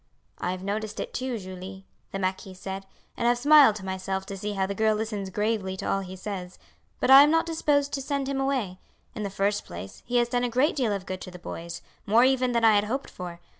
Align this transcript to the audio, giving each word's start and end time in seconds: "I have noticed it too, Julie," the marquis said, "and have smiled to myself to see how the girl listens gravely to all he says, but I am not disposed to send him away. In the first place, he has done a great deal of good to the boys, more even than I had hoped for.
"I 0.39 0.49
have 0.49 0.63
noticed 0.63 0.99
it 0.99 1.13
too, 1.13 1.37
Julie," 1.37 1.85
the 2.11 2.17
marquis 2.17 2.55
said, 2.55 2.87
"and 3.15 3.27
have 3.27 3.37
smiled 3.37 3.75
to 3.75 3.85
myself 3.85 4.25
to 4.25 4.35
see 4.35 4.53
how 4.53 4.65
the 4.65 4.73
girl 4.73 4.95
listens 4.95 5.29
gravely 5.29 5.77
to 5.77 5.87
all 5.87 5.99
he 5.99 6.15
says, 6.15 6.57
but 6.99 7.11
I 7.11 7.21
am 7.21 7.29
not 7.29 7.45
disposed 7.45 7.93
to 7.93 8.01
send 8.01 8.27
him 8.27 8.41
away. 8.41 8.79
In 9.13 9.21
the 9.21 9.29
first 9.29 9.63
place, 9.63 10.01
he 10.07 10.17
has 10.17 10.27
done 10.29 10.43
a 10.43 10.49
great 10.49 10.75
deal 10.75 10.91
of 10.91 11.05
good 11.05 11.21
to 11.21 11.29
the 11.29 11.37
boys, 11.37 11.83
more 12.07 12.23
even 12.23 12.51
than 12.51 12.65
I 12.65 12.73
had 12.73 12.85
hoped 12.85 13.11
for. 13.11 13.41